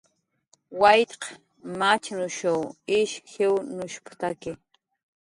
"Waytq 0.83 1.23
machnushuw 1.83 2.59
ish 2.97 3.15
jiwnushp""taki" 3.37 4.51